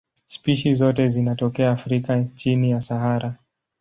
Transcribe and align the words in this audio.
Spishi 0.25 0.73
zote 0.73 1.07
zinatokea 1.09 1.71
Afrika 1.71 2.23
chini 2.23 2.71
ya 2.71 2.81
Sahara. 2.81 3.35